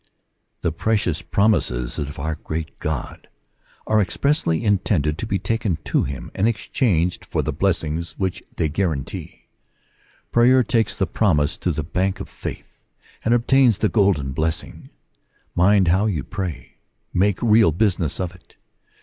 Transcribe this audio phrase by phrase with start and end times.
[0.61, 3.27] The precious promises of our great God
[3.85, 8.41] are ex pressly intended to be taken to him, and exchanged for the blessings which
[8.57, 9.43] they guarantee.
[10.31, 12.79] Prayer takes the promise to the Bank of Faith,
[13.23, 14.89] and obtains the golden blessing.
[15.53, 16.77] Mind how you pray.
[17.13, 18.55] Make real business of it.